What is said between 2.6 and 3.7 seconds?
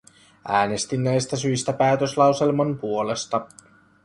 puolesta.